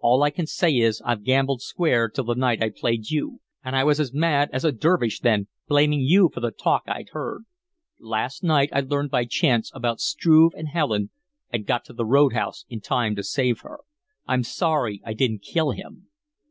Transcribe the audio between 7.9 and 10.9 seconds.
Last night I learned by chance about Struve and